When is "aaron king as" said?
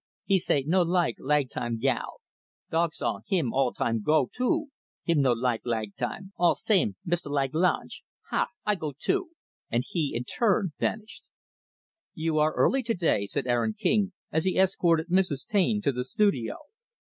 13.45-14.43